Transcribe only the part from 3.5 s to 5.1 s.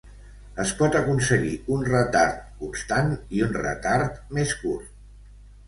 un retard més curt.